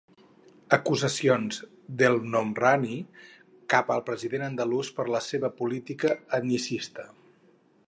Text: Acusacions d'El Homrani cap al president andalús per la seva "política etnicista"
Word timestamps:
Acusacions 0.77 1.59
d'El 1.99 2.17
Homrani 2.39 2.97
cap 3.75 3.93
al 3.97 4.03
president 4.09 4.47
andalús 4.49 4.91
per 5.01 5.07
la 5.17 5.23
seva 5.29 5.55
"política 5.63 6.19
etnicista" 6.41 7.09